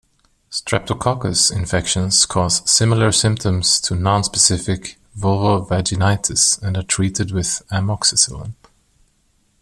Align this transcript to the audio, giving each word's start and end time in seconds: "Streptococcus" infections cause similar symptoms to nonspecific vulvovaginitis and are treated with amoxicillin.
"Streptococcus" 0.49 1.55
infections 1.55 2.25
cause 2.25 2.67
similar 2.67 3.11
symptoms 3.11 3.79
to 3.81 3.93
nonspecific 3.93 4.95
vulvovaginitis 5.15 6.59
and 6.63 6.75
are 6.75 6.81
treated 6.81 7.29
with 7.29 7.61
amoxicillin. 7.71 8.55